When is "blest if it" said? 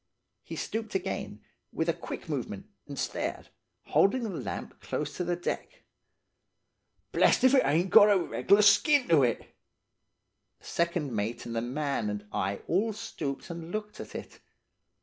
7.11-7.61